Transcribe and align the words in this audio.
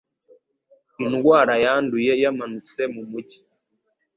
Indwara 1.05 1.53
yanduye 1.63 2.11
yamanutse 2.23 2.81
mu 2.93 3.01
mujyi. 3.09 3.39